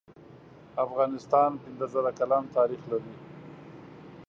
[0.85, 3.13] افغانستان پنځه زره کلن تاریخ لری